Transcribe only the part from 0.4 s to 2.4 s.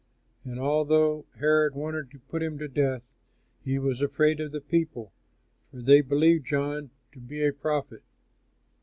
And although Herod wanted to